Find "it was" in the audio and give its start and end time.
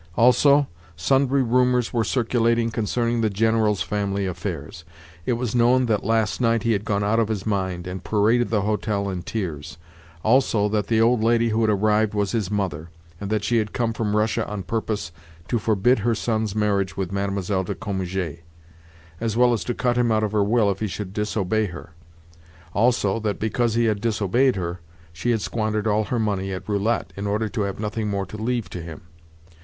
5.27-5.53